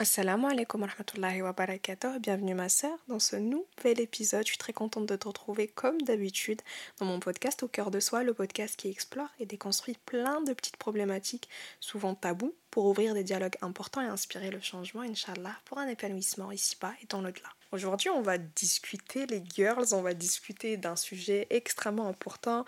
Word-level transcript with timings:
Assalamu 0.00 0.46
alaikum 0.48 0.80
wa 0.80 0.86
rahmatullahi 0.86 1.42
wa 1.42 1.52
barakatuh. 1.52 2.20
Bienvenue 2.20 2.54
ma 2.54 2.70
sœur 2.70 2.96
dans 3.08 3.18
ce 3.18 3.36
nouvel 3.36 4.00
épisode. 4.00 4.46
Je 4.46 4.52
suis 4.52 4.56
très 4.56 4.72
contente 4.72 5.04
de 5.04 5.14
te 5.14 5.28
retrouver 5.28 5.68
comme 5.68 6.00
d'habitude 6.00 6.62
dans 6.98 7.04
mon 7.04 7.20
podcast 7.20 7.62
Au 7.64 7.68
cœur 7.68 7.90
de 7.90 8.00
soi, 8.00 8.22
le 8.22 8.32
podcast 8.32 8.76
qui 8.76 8.88
explore 8.88 9.28
et 9.40 9.44
déconstruit 9.44 9.98
plein 10.06 10.40
de 10.40 10.54
petites 10.54 10.78
problématiques, 10.78 11.50
souvent 11.80 12.14
tabous, 12.14 12.54
pour 12.70 12.86
ouvrir 12.86 13.12
des 13.12 13.24
dialogues 13.24 13.58
importants 13.60 14.00
et 14.00 14.06
inspirer 14.06 14.50
le 14.50 14.62
changement, 14.62 15.02
inshallah, 15.02 15.54
pour 15.66 15.76
un 15.76 15.86
épanouissement 15.86 16.50
ici-bas 16.50 16.94
et 17.02 17.06
dans 17.06 17.20
l'au-delà. 17.20 17.50
Aujourd'hui, 17.72 18.10
on 18.10 18.20
va 18.20 18.36
discuter, 18.36 19.26
les 19.26 19.44
girls, 19.54 19.86
on 19.92 20.02
va 20.02 20.12
discuter 20.12 20.76
d'un 20.76 20.96
sujet 20.96 21.46
extrêmement 21.50 22.08
important, 22.08 22.64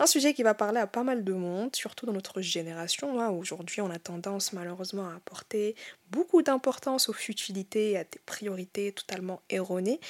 un 0.00 0.06
sujet 0.06 0.34
qui 0.34 0.42
va 0.42 0.54
parler 0.54 0.80
à 0.80 0.88
pas 0.88 1.04
mal 1.04 1.22
de 1.22 1.32
monde, 1.32 1.76
surtout 1.76 2.04
dans 2.04 2.12
notre 2.12 2.40
génération. 2.40 3.20
Hein. 3.20 3.28
Aujourd'hui, 3.28 3.80
on 3.80 3.90
a 3.90 4.00
tendance 4.00 4.52
malheureusement 4.52 5.08
à 5.08 5.14
apporter 5.14 5.76
beaucoup 6.10 6.42
d'importance 6.42 7.08
aux 7.08 7.12
futilités 7.12 7.92
et 7.92 7.98
à 7.98 8.02
des 8.02 8.18
priorités 8.26 8.90
totalement 8.90 9.40
erronées. 9.50 10.00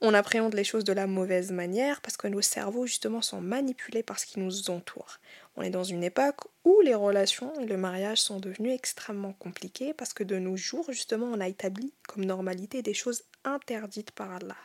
On 0.00 0.14
appréhende 0.14 0.54
les 0.54 0.64
choses 0.64 0.84
de 0.84 0.94
la 0.94 1.06
mauvaise 1.06 1.52
manière 1.52 2.00
parce 2.00 2.16
que 2.16 2.26
nos 2.26 2.40
cerveaux, 2.40 2.86
justement, 2.86 3.20
sont 3.20 3.42
manipulés 3.42 4.02
par 4.02 4.18
ce 4.18 4.24
qui 4.24 4.40
nous 4.40 4.70
entoure. 4.70 5.18
On 5.60 5.62
est 5.62 5.68
dans 5.68 5.84
une 5.84 6.04
époque 6.04 6.40
où 6.64 6.80
les 6.80 6.94
relations 6.94 7.52
et 7.60 7.66
le 7.66 7.76
mariage 7.76 8.22
sont 8.22 8.40
devenus 8.40 8.72
extrêmement 8.72 9.34
compliqués 9.34 9.92
parce 9.92 10.14
que 10.14 10.24
de 10.24 10.38
nos 10.38 10.56
jours, 10.56 10.90
justement, 10.90 11.26
on 11.26 11.38
a 11.38 11.48
établi 11.48 11.92
comme 12.08 12.24
normalité 12.24 12.80
des 12.80 12.94
choses 12.94 13.24
interdites 13.44 14.10
par 14.10 14.32
Allah. 14.32 14.56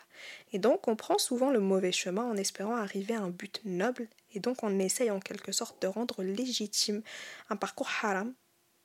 Et 0.54 0.58
donc, 0.58 0.88
on 0.88 0.96
prend 0.96 1.18
souvent 1.18 1.52
le 1.52 1.60
mauvais 1.60 1.92
chemin 1.92 2.24
en 2.24 2.38
espérant 2.38 2.78
arriver 2.78 3.14
à 3.14 3.20
un 3.20 3.30
but 3.30 3.60
noble, 3.66 4.08
et 4.34 4.40
donc 4.40 4.64
on 4.64 4.80
essaye 4.80 5.12
en 5.12 5.20
quelque 5.20 5.52
sorte 5.52 5.82
de 5.82 5.88
rendre 5.88 6.24
légitime 6.24 7.02
un 7.50 7.58
parcours 7.58 7.90
haram 8.02 8.34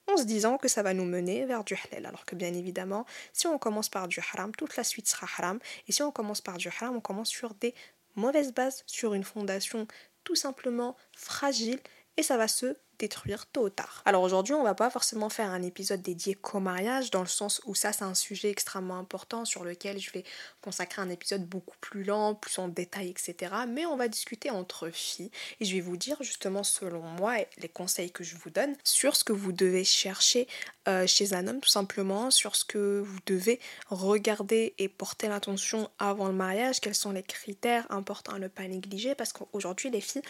en 0.08 0.16
se 0.16 0.24
disant 0.24 0.58
que 0.58 0.66
ça 0.66 0.82
va 0.82 0.94
nous 0.94 1.04
mener 1.04 1.46
vers 1.46 1.62
du 1.62 1.76
halal. 1.76 2.06
Alors 2.06 2.24
que 2.24 2.34
bien 2.34 2.52
évidemment, 2.52 3.06
si 3.32 3.46
on 3.46 3.56
commence 3.56 3.88
par 3.88 4.08
du 4.08 4.18
haram, 4.18 4.50
toute 4.56 4.74
la 4.74 4.82
suite 4.82 5.06
sera 5.06 5.28
haram. 5.38 5.60
Et 5.86 5.92
si 5.92 6.02
on 6.02 6.10
commence 6.10 6.40
par 6.40 6.56
du 6.56 6.66
haram, 6.66 6.96
on 6.96 7.00
commence 7.00 7.28
sur 7.28 7.54
des 7.54 7.72
mauvaises 8.16 8.52
bases, 8.52 8.82
sur 8.86 9.14
une 9.14 9.22
fondation 9.22 9.86
tout 10.24 10.34
simplement 10.34 10.96
fragile 11.12 11.80
et 12.16 12.22
ça 12.22 12.36
va 12.36 12.48
se 12.48 12.76
détruire 13.00 13.46
tôt 13.46 13.64
ou 13.64 13.70
tard. 13.70 14.02
Alors 14.04 14.22
aujourd'hui, 14.22 14.52
on 14.52 14.62
va 14.62 14.74
pas 14.74 14.90
forcément 14.90 15.30
faire 15.30 15.50
un 15.50 15.62
épisode 15.62 16.02
dédié 16.02 16.34
qu'au 16.34 16.60
mariage, 16.60 17.10
dans 17.10 17.22
le 17.22 17.26
sens 17.26 17.62
où 17.64 17.74
ça, 17.74 17.92
c'est 17.92 18.04
un 18.04 18.14
sujet 18.14 18.50
extrêmement 18.50 18.98
important 18.98 19.46
sur 19.46 19.64
lequel 19.64 19.98
je 19.98 20.10
vais 20.10 20.22
consacrer 20.60 21.00
un 21.00 21.08
épisode 21.08 21.46
beaucoup 21.46 21.76
plus 21.80 22.04
lent, 22.04 22.34
plus 22.34 22.58
en 22.58 22.68
détail, 22.68 23.08
etc. 23.08 23.54
Mais 23.66 23.86
on 23.86 23.96
va 23.96 24.06
discuter 24.06 24.50
entre 24.50 24.90
filles 24.90 25.30
et 25.60 25.64
je 25.64 25.74
vais 25.74 25.80
vous 25.80 25.96
dire 25.96 26.18
justement, 26.20 26.62
selon 26.62 27.00
moi, 27.00 27.36
les 27.56 27.68
conseils 27.68 28.12
que 28.12 28.22
je 28.22 28.36
vous 28.36 28.50
donne 28.50 28.76
sur 28.84 29.16
ce 29.16 29.24
que 29.24 29.32
vous 29.32 29.52
devez 29.52 29.84
chercher 29.84 30.46
euh, 30.86 31.06
chez 31.06 31.32
un 31.32 31.48
homme, 31.48 31.60
tout 31.60 31.70
simplement, 31.70 32.30
sur 32.30 32.54
ce 32.54 32.66
que 32.66 33.00
vous 33.00 33.18
devez 33.24 33.60
regarder 33.88 34.74
et 34.76 34.88
porter 34.88 35.28
l'attention 35.28 35.90
avant 35.98 36.28
le 36.28 36.34
mariage, 36.34 36.80
quels 36.80 36.94
sont 36.94 37.12
les 37.12 37.22
critères 37.22 37.86
importants 37.90 38.34
à 38.34 38.38
ne 38.38 38.48
pas 38.48 38.68
négliger, 38.68 39.14
parce 39.14 39.32
qu'aujourd'hui, 39.32 39.90
les 39.90 40.02
filles, 40.02 40.22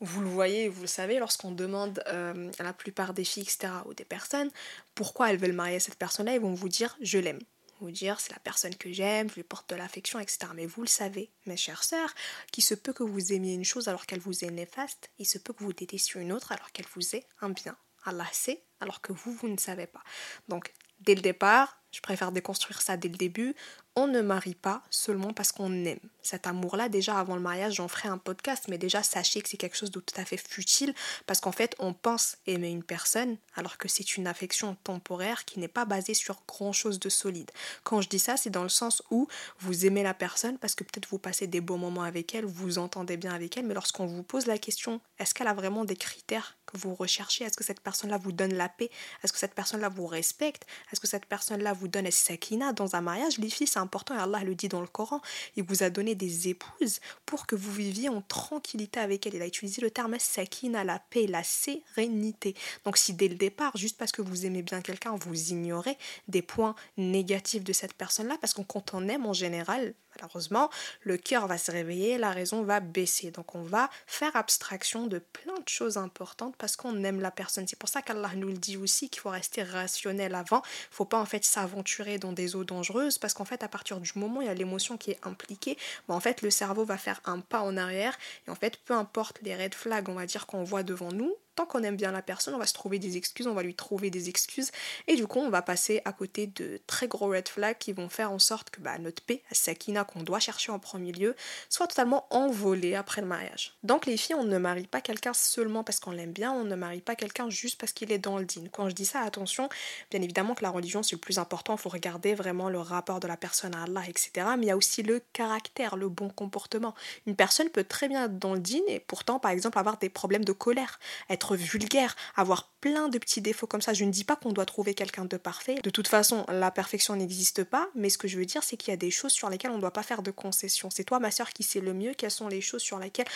vous 0.00 0.22
le 0.22 0.28
voyez, 0.28 0.68
vous 0.68 0.82
le 0.82 0.86
savez, 0.86 1.18
lorsqu'on 1.18 1.52
demande 1.52 2.02
euh, 2.06 2.50
à 2.58 2.62
la 2.62 2.72
plupart 2.72 3.12
des 3.12 3.24
filles, 3.24 3.42
etc., 3.42 3.72
ou 3.86 3.94
des 3.94 4.04
personnes, 4.04 4.50
pourquoi 4.94 5.30
elles 5.30 5.36
veulent 5.36 5.52
marier 5.52 5.78
cette 5.78 5.96
personne-là, 5.96 6.34
ils 6.34 6.40
vont 6.40 6.54
vous 6.54 6.68
dire 6.68 6.96
je 7.00 7.18
l'aime. 7.18 7.40
Vous 7.80 7.90
dire 7.90 8.20
c'est 8.20 8.32
la 8.32 8.38
personne 8.38 8.74
que 8.74 8.92
j'aime, 8.92 9.30
je 9.30 9.36
lui 9.36 9.42
porte 9.42 9.70
de 9.70 9.74
l'affection, 9.74 10.18
etc. 10.18 10.38
Mais 10.54 10.66
vous 10.66 10.82
le 10.82 10.88
savez, 10.88 11.30
mes 11.46 11.56
chères 11.56 11.84
sœurs, 11.84 12.14
qu'il 12.52 12.64
se 12.64 12.74
peut 12.74 12.92
que 12.92 13.02
vous 13.02 13.32
aimiez 13.32 13.54
une 13.54 13.64
chose 13.64 13.88
alors 13.88 14.06
qu'elle 14.06 14.20
vous 14.20 14.44
est 14.44 14.50
néfaste, 14.50 15.10
il 15.18 15.26
se 15.26 15.38
peut 15.38 15.52
que 15.52 15.64
vous 15.64 15.72
détestiez 15.72 16.20
une 16.20 16.32
autre 16.32 16.52
alors 16.52 16.72
qu'elle 16.72 16.86
vous 16.94 17.16
est 17.16 17.26
un 17.40 17.50
bien. 17.50 17.76
Allah 18.04 18.26
sait 18.32 18.62
alors 18.80 19.00
que 19.00 19.12
vous, 19.12 19.32
vous 19.32 19.48
ne 19.48 19.58
savez 19.58 19.86
pas. 19.86 20.02
Donc, 20.48 20.72
dès 21.00 21.14
le 21.14 21.20
départ, 21.20 21.80
je 21.92 22.00
préfère 22.00 22.32
déconstruire 22.32 22.80
ça 22.80 22.96
dès 22.96 23.08
le 23.08 23.16
début. 23.16 23.54
On 23.96 24.06
ne 24.06 24.20
marie 24.20 24.54
pas 24.54 24.82
seulement 24.88 25.32
parce 25.32 25.50
qu'on 25.50 25.84
aime. 25.84 25.98
Cet 26.22 26.46
amour-là, 26.46 26.88
déjà 26.88 27.18
avant 27.18 27.34
le 27.34 27.40
mariage, 27.40 27.74
j'en 27.74 27.88
ferai 27.88 28.08
un 28.08 28.18
podcast, 28.18 28.66
mais 28.68 28.78
déjà 28.78 29.02
sachez 29.02 29.42
que 29.42 29.48
c'est 29.48 29.56
quelque 29.56 29.76
chose 29.76 29.90
de 29.90 29.98
tout 29.98 30.14
à 30.16 30.24
fait 30.24 30.36
futile 30.36 30.94
parce 31.26 31.40
qu'en 31.40 31.50
fait, 31.50 31.74
on 31.80 31.92
pense 31.92 32.36
aimer 32.46 32.70
une 32.70 32.84
personne 32.84 33.36
alors 33.56 33.78
que 33.78 33.88
c'est 33.88 34.16
une 34.16 34.28
affection 34.28 34.76
temporaire 34.84 35.44
qui 35.44 35.58
n'est 35.58 35.66
pas 35.66 35.86
basée 35.86 36.14
sur 36.14 36.40
grand-chose 36.46 37.00
de 37.00 37.08
solide. 37.08 37.50
Quand 37.82 38.00
je 38.00 38.08
dis 38.08 38.20
ça, 38.20 38.36
c'est 38.36 38.50
dans 38.50 38.62
le 38.62 38.68
sens 38.68 39.02
où 39.10 39.26
vous 39.58 39.86
aimez 39.86 40.04
la 40.04 40.14
personne 40.14 40.56
parce 40.58 40.76
que 40.76 40.84
peut-être 40.84 41.08
vous 41.08 41.18
passez 41.18 41.48
des 41.48 41.60
beaux 41.60 41.76
moments 41.76 42.04
avec 42.04 42.32
elle, 42.34 42.44
vous 42.44 42.78
entendez 42.78 43.16
bien 43.16 43.34
avec 43.34 43.56
elle, 43.56 43.66
mais 43.66 43.74
lorsqu'on 43.74 44.06
vous 44.06 44.22
pose 44.22 44.46
la 44.46 44.58
question, 44.58 45.00
est-ce 45.18 45.34
qu'elle 45.34 45.48
a 45.48 45.54
vraiment 45.54 45.84
des 45.84 45.96
critères 45.96 46.58
que 46.66 46.78
vous 46.78 46.94
recherchez? 46.94 47.44
Est-ce 47.44 47.56
que 47.56 47.64
cette 47.64 47.80
personne-là 47.80 48.18
vous 48.18 48.32
donne 48.32 48.54
la 48.54 48.68
paix? 48.68 48.90
Est-ce 49.24 49.32
que 49.32 49.38
cette 49.38 49.54
personne-là 49.54 49.88
vous 49.88 50.06
respecte? 50.06 50.64
Est-ce 50.92 51.00
que 51.00 51.08
cette 51.08 51.26
personne-là 51.26 51.72
vous 51.72 51.88
donne 51.88 52.08
sakina 52.10 52.72
dans 52.72 52.94
un 52.94 53.00
mariage, 53.00 53.38
les 53.38 53.48
important 53.80 54.14
et 54.16 54.18
Allah 54.18 54.44
le 54.44 54.54
dit 54.54 54.68
dans 54.68 54.80
le 54.80 54.86
Coran. 54.86 55.20
Il 55.56 55.64
vous 55.64 55.82
a 55.82 55.90
donné 55.90 56.14
des 56.14 56.48
épouses 56.48 57.00
pour 57.26 57.46
que 57.46 57.56
vous 57.56 57.72
viviez 57.72 58.08
en 58.08 58.20
tranquillité 58.22 59.00
avec 59.00 59.26
elles. 59.26 59.34
Il 59.34 59.42
a 59.42 59.46
utilisé 59.46 59.82
le 59.82 59.90
terme 59.90 60.16
sakina, 60.18 60.84
la 60.84 60.98
paix, 60.98 61.26
la 61.26 61.42
sérénité. 61.42 62.54
Donc 62.84 62.96
si 62.96 63.14
dès 63.14 63.28
le 63.28 63.36
départ, 63.36 63.76
juste 63.76 63.98
parce 63.98 64.12
que 64.12 64.22
vous 64.22 64.46
aimez 64.46 64.62
bien 64.62 64.80
quelqu'un, 64.80 65.16
vous 65.16 65.50
ignorez 65.50 65.96
des 66.28 66.42
points 66.42 66.74
négatifs 66.96 67.64
de 67.64 67.72
cette 67.72 67.94
personne-là, 67.94 68.36
parce 68.40 68.54
qu'on 68.54 68.64
quand 68.64 68.94
on 68.94 69.08
aime 69.08 69.26
en 69.26 69.32
général, 69.32 69.94
malheureusement, 70.20 70.70
le 71.02 71.16
cœur 71.16 71.46
va 71.46 71.58
se 71.58 71.70
réveiller, 71.70 72.18
la 72.18 72.30
raison 72.30 72.62
va 72.62 72.80
baisser. 72.80 73.30
Donc 73.30 73.54
on 73.54 73.62
va 73.62 73.90
faire 74.06 74.34
abstraction 74.36 75.06
de 75.06 75.18
plein 75.18 75.54
de 75.54 75.68
choses 75.68 75.96
importantes 75.96 76.54
parce 76.56 76.76
qu'on 76.76 77.02
aime 77.04 77.20
la 77.20 77.30
personne. 77.30 77.66
C'est 77.66 77.78
pour 77.78 77.88
ça 77.88 78.02
qu'Allah 78.02 78.30
nous 78.36 78.48
le 78.48 78.54
dit 78.54 78.76
aussi 78.76 79.08
qu'il 79.08 79.20
faut 79.20 79.30
rester 79.30 79.62
rationnel 79.62 80.34
avant. 80.34 80.62
Il 80.64 80.94
faut 80.94 81.04
pas 81.04 81.20
en 81.20 81.26
fait 81.26 81.44
s'aventurer 81.44 82.18
dans 82.18 82.32
des 82.32 82.56
eaux 82.56 82.64
dangereuses 82.64 83.18
parce 83.18 83.34
qu'en 83.34 83.44
fait 83.44 83.62
à 83.62 83.68
partir 83.68 84.00
du 84.00 84.12
moment 84.16 84.38
où 84.38 84.42
il 84.42 84.46
y 84.46 84.50
a 84.50 84.54
l'émotion 84.54 84.96
qui 84.96 85.12
est 85.12 85.18
impliquée, 85.22 85.76
bah, 86.08 86.14
en 86.14 86.20
fait 86.20 86.42
le 86.42 86.50
cerveau 86.50 86.84
va 86.84 86.98
faire 86.98 87.20
un 87.24 87.40
pas 87.40 87.60
en 87.60 87.76
arrière 87.76 88.16
et 88.46 88.50
en 88.50 88.54
fait 88.54 88.78
peu 88.84 88.94
importe 88.94 89.38
les 89.42 89.54
red 89.54 89.74
flags 89.74 90.08
on 90.08 90.14
va 90.14 90.26
dire 90.26 90.46
qu'on 90.46 90.64
voit 90.64 90.82
devant 90.82 91.12
nous, 91.12 91.34
qu'on 91.66 91.82
aime 91.82 91.96
bien 91.96 92.12
la 92.12 92.22
personne, 92.22 92.54
on 92.54 92.58
va 92.58 92.66
se 92.66 92.74
trouver 92.74 92.98
des 92.98 93.16
excuses, 93.16 93.46
on 93.46 93.54
va 93.54 93.62
lui 93.62 93.74
trouver 93.74 94.10
des 94.10 94.28
excuses, 94.28 94.70
et 95.06 95.16
du 95.16 95.26
coup 95.26 95.38
on 95.38 95.50
va 95.50 95.62
passer 95.62 96.02
à 96.04 96.12
côté 96.12 96.46
de 96.46 96.80
très 96.86 97.08
gros 97.08 97.28
red 97.28 97.48
flags 97.48 97.78
qui 97.78 97.92
vont 97.92 98.08
faire 98.08 98.32
en 98.32 98.38
sorte 98.38 98.70
que 98.70 98.80
bah, 98.80 98.98
notre 98.98 99.22
paix, 99.22 99.42
Sakina 99.52 100.04
qu'on 100.04 100.22
doit 100.22 100.40
chercher 100.40 100.72
en 100.72 100.78
premier 100.78 101.12
lieu, 101.12 101.36
soit 101.68 101.86
totalement 101.86 102.26
envolée 102.30 102.94
après 102.94 103.20
le 103.20 103.26
mariage. 103.26 103.74
Donc 103.82 104.06
les 104.06 104.16
filles, 104.16 104.36
on 104.36 104.44
ne 104.44 104.58
marie 104.58 104.86
pas 104.86 105.00
quelqu'un 105.00 105.32
seulement 105.34 105.84
parce 105.84 106.00
qu'on 106.00 106.10
l'aime 106.10 106.32
bien, 106.32 106.52
on 106.52 106.64
ne 106.64 106.74
marie 106.74 107.00
pas 107.00 107.14
quelqu'un 107.14 107.50
juste 107.50 107.78
parce 107.80 107.92
qu'il 107.92 108.12
est 108.12 108.18
dans 108.18 108.38
le 108.38 108.44
din. 108.44 108.64
Quand 108.72 108.88
je 108.88 108.94
dis 108.94 109.04
ça, 109.04 109.20
attention, 109.20 109.68
bien 110.10 110.22
évidemment 110.22 110.54
que 110.54 110.62
la 110.62 110.70
religion 110.70 111.02
c'est 111.02 111.16
le 111.16 111.20
plus 111.20 111.38
important, 111.38 111.74
il 111.74 111.80
faut 111.80 111.88
regarder 111.88 112.34
vraiment 112.34 112.68
le 112.68 112.78
rapport 112.78 113.20
de 113.20 113.26
la 113.26 113.36
personne 113.36 113.74
à 113.74 113.84
Allah, 113.84 114.02
etc. 114.08 114.30
Mais 114.58 114.66
il 114.66 114.68
y 114.68 114.70
a 114.70 114.76
aussi 114.76 115.02
le 115.02 115.20
caractère, 115.32 115.96
le 115.96 116.08
bon 116.08 116.28
comportement. 116.28 116.94
Une 117.26 117.36
personne 117.36 117.68
peut 117.68 117.84
très 117.84 118.08
bien 118.08 118.24
être 118.24 118.38
dans 118.38 118.54
le 118.54 118.60
din 118.60 118.80
et 118.88 119.00
pourtant 119.00 119.38
par 119.38 119.50
exemple 119.50 119.78
avoir 119.78 119.98
des 119.98 120.08
problèmes 120.08 120.44
de 120.44 120.52
colère, 120.52 120.98
être 121.28 121.49
vulgaire, 121.56 122.16
avoir 122.36 122.72
plein 122.80 123.08
de 123.08 123.18
petits 123.18 123.40
défauts 123.40 123.66
comme 123.66 123.82
ça. 123.82 123.92
Je 123.92 124.04
ne 124.04 124.10
dis 124.10 124.24
pas 124.24 124.36
qu'on 124.36 124.52
doit 124.52 124.66
trouver 124.66 124.94
quelqu'un 124.94 125.24
de 125.24 125.36
parfait. 125.36 125.76
De 125.82 125.90
toute 125.90 126.08
façon, 126.08 126.44
la 126.48 126.70
perfection 126.70 127.16
n'existe 127.16 127.64
pas, 127.64 127.88
mais 127.94 128.10
ce 128.10 128.18
que 128.18 128.28
je 128.28 128.38
veux 128.38 128.46
dire, 128.46 128.62
c'est 128.62 128.76
qu'il 128.76 128.90
y 128.90 128.94
a 128.94 128.96
des 128.96 129.10
choses 129.10 129.32
sur 129.32 129.48
lesquelles 129.50 129.70
on 129.70 129.76
ne 129.76 129.80
doit 129.80 129.92
pas 129.92 130.02
faire 130.02 130.22
de 130.22 130.30
concessions. 130.30 130.90
C'est 130.90 131.04
toi, 131.04 131.20
ma 131.20 131.30
soeur, 131.30 131.50
qui 131.50 131.62
sais 131.62 131.80
le 131.80 131.94
mieux 131.94 132.14
quelles 132.14 132.30
sont 132.30 132.48
les 132.48 132.60
choses 132.60 132.82
sur 132.82 132.98
lesquelles 132.98 133.28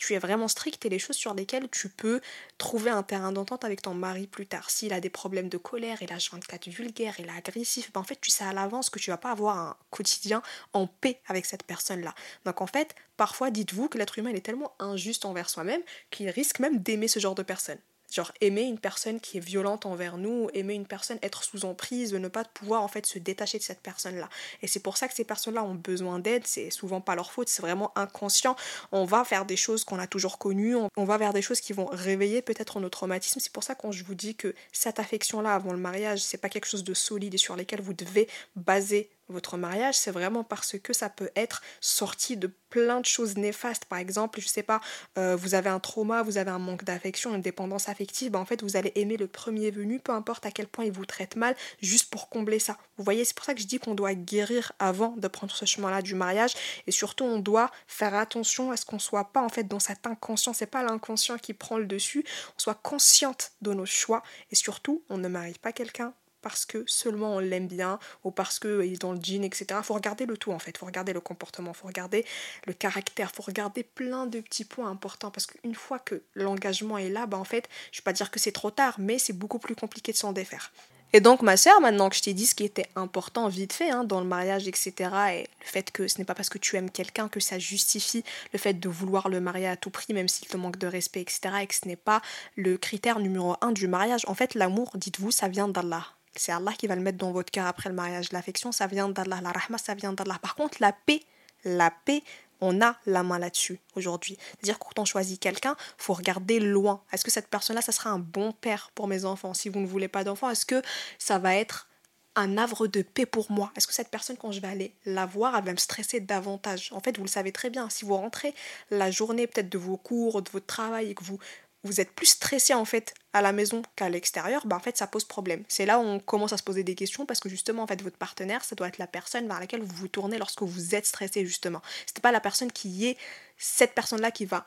tu 0.00 0.14
es 0.14 0.18
vraiment 0.18 0.48
strict 0.48 0.84
et 0.86 0.88
les 0.88 0.98
choses 0.98 1.14
sur 1.14 1.34
lesquelles 1.34 1.68
tu 1.70 1.90
peux 1.90 2.20
trouver 2.56 2.90
un 2.90 3.02
terrain 3.02 3.32
d'entente 3.32 3.64
avec 3.64 3.82
ton 3.82 3.94
mari 3.94 4.26
plus 4.26 4.46
tard. 4.46 4.70
S'il 4.70 4.94
a 4.94 5.00
des 5.00 5.10
problèmes 5.10 5.50
de 5.50 5.58
colère, 5.58 5.98
il 6.00 6.10
a 6.10 6.16
24 6.16 6.68
vulgaire, 6.68 7.14
il 7.18 7.26
est 7.26 7.30
agressif, 7.30 7.92
ben 7.92 8.00
en 8.00 8.04
fait 8.04 8.18
tu 8.20 8.30
sais 8.30 8.44
à 8.44 8.54
l'avance 8.54 8.88
que 8.88 8.98
tu 8.98 9.10
vas 9.10 9.18
pas 9.18 9.30
avoir 9.30 9.58
un 9.58 9.76
quotidien 9.90 10.42
en 10.72 10.86
paix 10.86 11.20
avec 11.26 11.44
cette 11.44 11.64
personne-là. 11.64 12.14
Donc 12.46 12.62
en 12.62 12.66
fait, 12.66 12.94
parfois 13.18 13.50
dites-vous 13.50 13.88
que 13.88 13.98
l'être 13.98 14.18
humain 14.18 14.30
est 14.30 14.40
tellement 14.40 14.72
injuste 14.78 15.26
envers 15.26 15.50
soi-même 15.50 15.82
qu'il 16.10 16.30
risque 16.30 16.60
même 16.60 16.78
d'aimer 16.78 17.08
ce 17.08 17.20
genre 17.20 17.34
de 17.34 17.42
personne. 17.42 17.78
Genre 18.10 18.32
aimer 18.40 18.62
une 18.62 18.78
personne 18.78 19.20
qui 19.20 19.38
est 19.38 19.40
violente 19.40 19.86
envers 19.86 20.16
nous, 20.16 20.48
aimer 20.54 20.74
une 20.74 20.86
personne 20.86 21.18
être 21.22 21.44
sous 21.44 21.64
emprise, 21.64 22.12
ne 22.12 22.28
pas 22.28 22.44
pouvoir 22.44 22.82
en 22.82 22.88
fait 22.88 23.06
se 23.06 23.18
détacher 23.18 23.58
de 23.58 23.62
cette 23.62 23.80
personne-là. 23.80 24.28
Et 24.62 24.66
c'est 24.66 24.80
pour 24.80 24.96
ça 24.96 25.08
que 25.08 25.14
ces 25.14 25.24
personnes-là 25.24 25.64
ont 25.64 25.74
besoin 25.74 26.18
d'aide, 26.18 26.46
c'est 26.46 26.70
souvent 26.70 27.00
pas 27.00 27.14
leur 27.14 27.32
faute, 27.32 27.48
c'est 27.48 27.62
vraiment 27.62 27.92
inconscient. 27.96 28.56
On 28.92 29.04
va 29.04 29.24
faire 29.24 29.44
des 29.44 29.56
choses 29.56 29.84
qu'on 29.84 29.98
a 29.98 30.06
toujours 30.06 30.38
connues, 30.38 30.76
on 30.96 31.04
va 31.04 31.16
vers 31.18 31.32
des 31.32 31.42
choses 31.42 31.60
qui 31.60 31.72
vont 31.72 31.86
réveiller 31.86 32.42
peut-être 32.42 32.80
nos 32.80 32.88
traumatismes. 32.88 33.40
C'est 33.40 33.52
pour 33.52 33.64
ça 33.64 33.74
quand 33.74 33.92
je 33.92 34.04
vous 34.04 34.14
dis 34.14 34.34
que 34.34 34.54
cette 34.72 34.98
affection-là 34.98 35.54
avant 35.54 35.72
le 35.72 35.78
mariage, 35.78 36.20
c'est 36.20 36.38
pas 36.38 36.48
quelque 36.48 36.66
chose 36.66 36.84
de 36.84 36.94
solide 36.94 37.34
et 37.34 37.38
sur 37.38 37.56
lequel 37.56 37.80
vous 37.80 37.94
devez 37.94 38.28
baser 38.56 39.10
votre 39.30 39.56
mariage, 39.56 39.96
c'est 39.96 40.10
vraiment 40.10 40.44
parce 40.44 40.78
que 40.78 40.92
ça 40.92 41.08
peut 41.08 41.30
être 41.36 41.62
sorti 41.80 42.36
de 42.36 42.50
plein 42.70 43.00
de 43.00 43.06
choses 43.06 43.36
néfastes. 43.36 43.84
Par 43.84 43.98
exemple, 43.98 44.40
je 44.40 44.48
sais 44.48 44.62
pas, 44.62 44.80
euh, 45.18 45.36
vous 45.36 45.54
avez 45.54 45.68
un 45.68 45.80
trauma, 45.80 46.22
vous 46.22 46.38
avez 46.38 46.50
un 46.50 46.58
manque 46.58 46.84
d'affection, 46.84 47.34
une 47.34 47.42
dépendance 47.42 47.88
affective, 47.88 48.30
ben 48.30 48.38
en 48.38 48.44
fait 48.44 48.62
vous 48.62 48.76
allez 48.76 48.92
aimer 48.94 49.16
le 49.16 49.26
premier 49.26 49.70
venu, 49.70 49.98
peu 49.98 50.12
importe 50.12 50.46
à 50.46 50.50
quel 50.50 50.68
point 50.68 50.84
il 50.84 50.92
vous 50.92 51.04
traite 51.04 51.36
mal, 51.36 51.56
juste 51.82 52.10
pour 52.10 52.28
combler 52.28 52.58
ça. 52.58 52.76
Vous 52.96 53.04
voyez, 53.04 53.24
c'est 53.24 53.34
pour 53.34 53.44
ça 53.44 53.54
que 53.54 53.60
je 53.60 53.66
dis 53.66 53.78
qu'on 53.78 53.94
doit 53.94 54.14
guérir 54.14 54.72
avant 54.78 55.14
de 55.16 55.28
prendre 55.28 55.52
ce 55.52 55.64
chemin-là 55.64 56.00
du 56.00 56.14
mariage, 56.14 56.52
et 56.86 56.92
surtout 56.92 57.24
on 57.24 57.38
doit 57.38 57.70
faire 57.86 58.14
attention 58.14 58.70
à 58.70 58.76
ce 58.76 58.86
qu'on 58.86 58.98
soit 58.98 59.32
pas 59.32 59.42
en 59.42 59.48
fait 59.48 59.64
dans 59.64 59.80
cet 59.80 60.06
inconscient. 60.06 60.52
C'est 60.52 60.66
pas 60.66 60.82
l'inconscient 60.82 61.38
qui 61.38 61.54
prend 61.54 61.76
le 61.76 61.86
dessus, 61.86 62.24
on 62.56 62.58
soit 62.58 62.74
consciente 62.74 63.52
de 63.62 63.74
nos 63.74 63.86
choix, 63.86 64.22
et 64.50 64.54
surtout 64.54 65.02
on 65.08 65.18
ne 65.18 65.28
marie 65.28 65.58
pas 65.60 65.72
quelqu'un 65.72 66.14
parce 66.42 66.64
que 66.64 66.84
seulement 66.86 67.36
on 67.36 67.38
l'aime 67.38 67.66
bien 67.66 67.98
ou 68.24 68.30
parce 68.30 68.58
qu'il 68.58 68.92
est 68.92 69.00
dans 69.00 69.12
le 69.12 69.20
jean, 69.22 69.44
etc. 69.44 69.80
Faut 69.82 69.94
regarder 69.94 70.26
le 70.26 70.36
tout 70.36 70.52
en 70.52 70.58
fait, 70.58 70.76
faut 70.76 70.86
regarder 70.86 71.12
le 71.12 71.20
comportement, 71.20 71.72
faut 71.72 71.86
regarder 71.86 72.24
le 72.66 72.72
caractère, 72.72 73.32
faut 73.32 73.42
regarder 73.42 73.82
plein 73.82 74.26
de 74.26 74.40
petits 74.40 74.64
points 74.64 74.90
importants 74.90 75.30
parce 75.30 75.46
qu'une 75.46 75.74
fois 75.74 75.98
que 75.98 76.22
l'engagement 76.34 76.98
est 76.98 77.10
là, 77.10 77.26
bah 77.26 77.38
en 77.38 77.44
fait, 77.44 77.68
je 77.92 78.00
vais 78.00 78.04
pas 78.04 78.12
dire 78.12 78.30
que 78.30 78.38
c'est 78.38 78.52
trop 78.52 78.70
tard, 78.70 78.96
mais 78.98 79.18
c'est 79.18 79.32
beaucoup 79.32 79.58
plus 79.58 79.74
compliqué 79.74 80.12
de 80.12 80.16
s'en 80.16 80.32
défaire. 80.32 80.72
Et 81.12 81.20
donc 81.20 81.42
ma 81.42 81.56
sœur, 81.56 81.80
maintenant 81.80 82.08
que 82.08 82.14
je 82.14 82.22
t'ai 82.22 82.34
dit 82.34 82.46
ce 82.46 82.54
qui 82.54 82.64
était 82.64 82.86
important 82.94 83.48
vite 83.48 83.72
fait 83.72 83.90
hein, 83.90 84.04
dans 84.04 84.20
le 84.20 84.26
mariage, 84.26 84.68
etc., 84.68 85.10
et 85.32 85.40
le 85.40 85.66
fait 85.66 85.90
que 85.90 86.06
ce 86.06 86.18
n'est 86.18 86.24
pas 86.24 86.34
parce 86.34 86.48
que 86.48 86.58
tu 86.58 86.76
aimes 86.76 86.90
quelqu'un 86.90 87.28
que 87.28 87.40
ça 87.40 87.58
justifie 87.58 88.22
le 88.52 88.60
fait 88.60 88.74
de 88.74 88.88
vouloir 88.88 89.28
le 89.28 89.40
marier 89.40 89.66
à 89.66 89.76
tout 89.76 89.90
prix, 89.90 90.14
même 90.14 90.28
s'il 90.28 90.46
te 90.46 90.56
manque 90.56 90.78
de 90.78 90.86
respect, 90.86 91.20
etc., 91.20 91.40
et 91.62 91.66
que 91.66 91.74
ce 91.74 91.88
n'est 91.88 91.96
pas 91.96 92.22
le 92.56 92.78
critère 92.78 93.18
numéro 93.18 93.56
un 93.60 93.72
du 93.72 93.88
mariage. 93.88 94.22
En 94.28 94.34
fait, 94.34 94.54
l'amour, 94.54 94.92
dites-vous, 94.94 95.32
ça 95.32 95.48
vient 95.48 95.66
d'Allah. 95.66 96.06
C'est 96.36 96.52
Allah 96.52 96.72
qui 96.72 96.86
va 96.86 96.94
le 96.94 97.02
mettre 97.02 97.18
dans 97.18 97.32
votre 97.32 97.50
cœur 97.50 97.66
après 97.66 97.88
le 97.88 97.94
mariage. 97.94 98.32
L'affection, 98.32 98.72
ça 98.72 98.86
vient 98.86 99.08
d'Allah. 99.08 99.40
La 99.42 99.50
rahma, 99.50 99.78
ça 99.78 99.94
vient 99.94 100.12
d'Allah. 100.12 100.38
Par 100.40 100.54
contre, 100.54 100.78
la 100.80 100.92
paix, 100.92 101.22
la 101.64 101.90
paix, 101.90 102.22
on 102.60 102.80
a 102.80 102.96
la 103.06 103.22
main 103.22 103.38
là-dessus 103.38 103.80
aujourd'hui. 103.94 104.36
C'est-à-dire 104.50 104.78
que 104.78 104.84
quand 104.84 104.98
on 105.00 105.04
choisit 105.04 105.40
quelqu'un, 105.40 105.76
faut 105.98 106.14
regarder 106.14 106.60
loin. 106.60 107.02
Est-ce 107.12 107.24
que 107.24 107.30
cette 107.30 107.48
personne-là, 107.48 107.82
ça 107.82 107.92
sera 107.92 108.10
un 108.10 108.18
bon 108.18 108.52
père 108.52 108.90
pour 108.94 109.08
mes 109.08 109.24
enfants? 109.24 109.54
Si 109.54 109.68
vous 109.68 109.80
ne 109.80 109.86
voulez 109.86 110.08
pas 110.08 110.24
d'enfants, 110.24 110.50
est-ce 110.50 110.66
que 110.66 110.82
ça 111.18 111.38
va 111.38 111.54
être 111.56 111.88
un 112.36 112.58
havre 112.58 112.86
de 112.86 113.02
paix 113.02 113.26
pour 113.26 113.50
moi? 113.50 113.72
Est-ce 113.76 113.86
que 113.86 113.94
cette 113.94 114.10
personne, 114.10 114.36
quand 114.36 114.52
je 114.52 114.60
vais 114.60 114.68
aller 114.68 114.94
la 115.04 115.26
voir, 115.26 115.56
elle 115.56 115.64
va 115.64 115.72
me 115.72 115.78
stresser 115.78 116.20
davantage? 116.20 116.90
En 116.92 117.00
fait, 117.00 117.16
vous 117.16 117.24
le 117.24 117.30
savez 117.30 117.50
très 117.50 117.70
bien, 117.70 117.88
si 117.90 118.04
vous 118.04 118.16
rentrez 118.16 118.54
la 118.90 119.10
journée 119.10 119.46
peut-être 119.46 119.68
de 119.68 119.78
vos 119.78 119.96
cours, 119.96 120.42
de 120.42 120.50
votre 120.50 120.66
travail 120.66 121.10
et 121.10 121.14
que 121.14 121.24
vous 121.24 121.38
vous 121.82 122.00
êtes 122.00 122.12
plus 122.12 122.26
stressé 122.26 122.74
en 122.74 122.84
fait 122.84 123.14
à 123.32 123.42
la 123.42 123.52
maison 123.52 123.82
qu'à 123.96 124.08
l'extérieur, 124.08 124.66
bah 124.66 124.76
en 124.76 124.80
fait 124.80 124.96
ça 124.96 125.06
pose 125.06 125.24
problème. 125.24 125.64
C'est 125.68 125.86
là 125.86 125.98
où 125.98 126.02
on 126.02 126.18
commence 126.18 126.52
à 126.52 126.56
se 126.56 126.62
poser 126.62 126.82
des 126.82 126.94
questions 126.94 127.26
parce 127.26 127.40
que 127.40 127.48
justement 127.48 127.84
en 127.84 127.86
fait 127.86 128.02
votre 128.02 128.16
partenaire, 128.16 128.64
ça 128.64 128.74
doit 128.74 128.88
être 128.88 128.98
la 128.98 129.06
personne 129.06 129.46
vers 129.46 129.60
laquelle 129.60 129.82
vous 129.82 129.94
vous 129.94 130.08
tournez 130.08 130.38
lorsque 130.38 130.62
vous 130.62 130.94
êtes 130.94 131.06
stressé 131.06 131.46
justement. 131.46 131.82
C'est 132.06 132.20
pas 132.20 132.32
la 132.32 132.40
personne 132.40 132.72
qui 132.72 133.06
est 133.06 133.16
cette 133.56 133.94
personne-là 133.94 134.30
qui 134.30 134.46
va, 134.46 134.66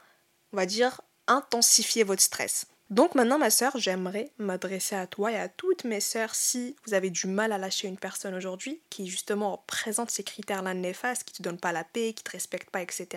on 0.54 0.58
va 0.58 0.66
dire, 0.66 1.02
intensifier 1.28 2.04
votre 2.04 2.22
stress. 2.22 2.68
Donc 2.90 3.16
maintenant, 3.16 3.40
ma 3.40 3.50
sœur, 3.50 3.78
j'aimerais 3.78 4.32
m'adresser 4.38 4.96
à 4.96 5.08
toi 5.08 5.32
et 5.32 5.38
à 5.38 5.50
toutes 5.50 5.84
mes 5.84 6.00
sœurs 6.00 6.36
si 6.36 6.76
vous 6.86 6.94
avez 6.94 7.10
du 7.10 7.28
mal 7.28 7.52
à 7.52 7.58
lâcher 7.58 7.88
une 7.88 7.98
personne 7.98 8.36
aujourd'hui 8.36 8.82
qui 8.90 9.08
justement 9.08 9.64
présente 9.68 10.12
ces 10.12 10.24
critères-là 10.24 10.74
néfastes, 10.74 11.24
qui 11.24 11.34
te 11.34 11.42
donne 11.42 11.60
pas 11.60 11.72
la 11.72 11.84
paix, 11.84 12.14
qui 12.14 12.24
te 12.24 12.32
respecte 12.32 12.70
pas, 12.70 12.82
etc. 12.82 13.08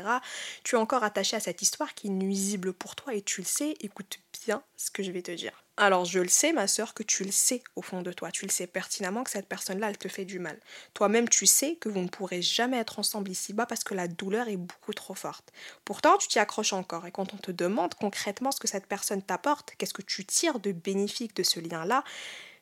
Tu 0.65 0.77
es 0.77 0.79
encore 0.79 1.05
attaché 1.05 1.37
à 1.37 1.41
cette 1.41 1.63
histoire 1.63 1.95
qui 1.95 2.07
est 2.07 2.11
nuisible 2.11 2.73
pour 2.73 2.97
toi 2.97 3.15
et 3.15 3.23
tu 3.23 3.43
le 3.43 3.47
sais. 3.47 3.75
Écoute 3.81 4.19
bien 4.47 4.63
ce 4.77 4.91
que 4.91 5.03
je 5.03 5.11
vais 5.11 5.23
te 5.23 5.33
dire. 5.33 5.66
Alors 5.79 6.07
je 6.07 6.21
le 6.21 6.29
sais, 6.29 6.55
ma 6.55 6.67
sœur, 6.67 6.95
que 6.95 7.03
tu 7.03 7.23
le 7.23 7.31
sais 7.31 7.63
au 7.75 7.83
fond 7.83 8.01
de 8.01 8.11
toi. 8.11 8.31
Tu 8.31 8.47
le 8.47 8.51
sais 8.51 8.67
pertinemment 8.67 9.25
que 9.25 9.31
cette 9.31 9.47
personne-là, 9.47 9.91
elle 9.91 9.99
te 9.99 10.09
fait 10.09 10.25
du 10.25 10.39
mal. 10.39 10.59
Toi-même, 10.95 11.29
tu 11.29 11.45
sais 11.45 11.77
que 11.77 11.91
vous 11.91 12.01
ne 12.01 12.09
pourrez 12.09 12.41
jamais 12.41 12.79
être 12.79 12.99
ensemble 12.99 13.31
ici-bas 13.31 13.67
parce 13.67 13.85
que 13.85 13.93
la 13.93 14.09
douleur 14.09 14.49
est 14.49 14.57
beaucoup 14.57 14.95
trop 14.95 15.15
forte. 15.15 15.53
Pourtant, 15.85 16.17
tu 16.17 16.29
t'y 16.29 16.39
accroches 16.39 16.73
encore. 16.73 17.07
Et 17.07 17.11
quand 17.11 17.35
on 17.35 17.37
te 17.37 17.51
demande 17.51 17.93
concrètement 17.95 18.53
ce 18.53 18.61
que 18.61 18.69
cette 18.69 18.87
personne 18.87 19.21
t'apporte, 19.21 19.75
qu'est-ce 19.77 19.93
que 19.93 20.03
tu 20.03 20.25
tires 20.25 20.61
de 20.61 20.73
bénéfique 20.73 21.37
de 21.37 21.43
ce 21.43 21.61
lien-là, 21.61 22.05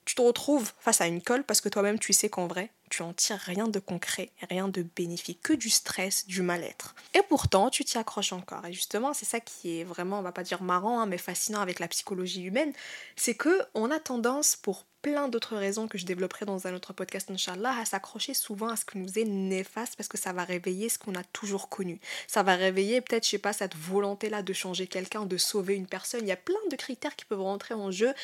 tu 0.05 0.17
te 0.17 0.23
retrouves 0.23 0.73
face 0.81 1.01
à 1.01 1.07
une 1.07 1.23
colle 1.23 1.45
parce 1.45 1.61
que 1.61 1.69
toi-même, 1.69 2.01
tu 2.01 2.13
sais 2.13 2.29
qu'en 2.29 2.49
vrai, 2.49 2.71
tu 2.91 3.03
en 3.03 3.13
tires 3.13 3.39
rien 3.39 3.69
de 3.69 3.79
concret, 3.79 4.31
rien 4.49 4.69
de 4.69 4.83
bénéfique, 4.83 5.41
que 5.43 5.53
du 5.53 5.71
stress, 5.71 6.27
du 6.27 6.43
mal-être. 6.43 6.95
Et 7.15 7.23
pourtant, 7.29 7.71
tu 7.71 7.85
t'y 7.85 7.99
accroches 7.99 8.33
encore. 8.33 8.65
Et 8.67 8.73
justement, 8.73 9.15
c'est 9.15 9.25
ça 9.25 9.41
qui 9.41 9.81
est 9.81 9.85
vraiment, 9.85 10.19
on 10.19 10.23
va 10.23 10.33
pas 10.33 10.43
dire 10.43 10.63
marrant, 10.63 11.01
hein, 11.01 11.07
mais 11.07 11.19
fascinant 11.19 11.61
avec 11.61 11.81
la 11.81 11.89
psychologie 11.89 12.43
humaine, 12.43 12.73
c'est 13.17 13.35
que 13.35 13.63
on 13.75 13.91
a 13.91 13.99
tendance, 13.99 14.57
pour 14.57 14.85
plein 15.05 15.29
d'autres 15.29 15.57
raisons 15.57 15.87
que 15.87 15.99
je 15.99 16.07
développerai 16.07 16.47
dans 16.47 16.67
un 16.67 16.73
autre 16.73 16.95
podcast, 16.95 17.31
Inch'Allah, 17.31 17.77
à 17.79 17.85
s'accrocher 17.85 18.33
souvent 18.33 18.69
à 18.69 18.77
ce 18.77 18.87
que 18.87 18.97
nous 18.97 19.19
est 19.19 19.27
néfaste 19.27 19.97
parce 19.97 20.09
que 20.09 20.17
ça 20.17 20.33
va 20.33 20.45
réveiller 20.45 20.89
ce 20.89 20.99
qu'on 20.99 21.15
a 21.15 21.23
toujours 21.25 21.69
connu. 21.69 22.01
Ça 22.27 22.43
va 22.43 22.55
réveiller 22.55 23.03
peut-être, 23.03 23.27
je 23.27 23.29
sais 23.33 23.39
pas, 23.39 23.53
cette 23.53 23.77
volonté-là 23.77 24.43
de 24.43 24.53
changer 24.55 24.87
quelqu'un, 24.87 25.27
de 25.27 25.37
sauver 25.37 25.75
une 25.75 25.87
personne. 25.87 26.21
Il 26.23 26.29
y 26.29 26.33
a 26.33 26.39
plein 26.39 26.57
de 26.71 26.77
critères 26.77 27.17
qui 27.17 27.27
peuvent 27.27 27.43
rentrer 27.43 27.75
en 27.75 27.91
jeu 27.91 28.15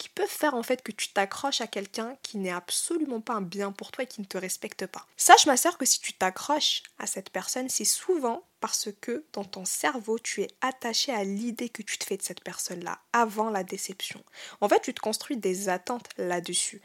qui 0.00 0.08
peuvent 0.08 0.28
faire 0.28 0.54
en 0.54 0.62
fait 0.62 0.82
que 0.82 0.92
tu 0.92 1.10
t'accroches 1.10 1.60
à 1.60 1.66
quelqu'un 1.66 2.16
qui 2.22 2.38
n'est 2.38 2.50
absolument 2.50 3.20
pas 3.20 3.34
un 3.34 3.42
bien 3.42 3.70
pour 3.70 3.90
toi 3.90 3.99
et 4.00 4.06
qui 4.06 4.20
ne 4.20 4.26
te 4.26 4.38
respecte 4.38 4.86
pas. 4.86 5.06
Sache 5.16 5.46
ma 5.46 5.56
soeur 5.56 5.78
que 5.78 5.84
si 5.84 6.00
tu 6.00 6.12
t'accroches 6.12 6.82
à 6.98 7.06
cette 7.06 7.30
personne, 7.30 7.68
c'est 7.68 7.84
souvent 7.84 8.44
parce 8.60 8.88
que 9.00 9.24
dans 9.32 9.44
ton 9.44 9.64
cerveau, 9.64 10.18
tu 10.18 10.42
es 10.42 10.48
attaché 10.60 11.12
à 11.12 11.24
l'idée 11.24 11.68
que 11.68 11.82
tu 11.82 11.98
te 11.98 12.04
fais 12.04 12.16
de 12.16 12.22
cette 12.22 12.44
personne-là 12.44 13.00
avant 13.12 13.50
la 13.50 13.64
déception. 13.64 14.22
En 14.60 14.68
fait, 14.68 14.80
tu 14.80 14.92
te 14.92 15.00
construis 15.00 15.36
des 15.36 15.68
attentes 15.68 16.08
là-dessus 16.18 16.82